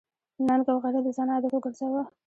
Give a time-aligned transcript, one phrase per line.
[0.47, 2.01] ننګ او غیرت د ځان عادت وګرځوه.